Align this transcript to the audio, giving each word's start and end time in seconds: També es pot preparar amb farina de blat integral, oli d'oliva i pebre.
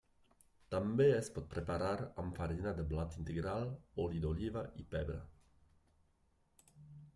També 0.75 1.05
es 1.17 1.27
pot 1.35 1.45
preparar 1.51 1.91
amb 2.23 2.39
farina 2.39 2.73
de 2.79 2.87
blat 2.95 3.19
integral, 3.25 3.67
oli 4.07 4.25
d'oliva 4.25 4.67
i 4.85 4.89
pebre. 4.97 5.21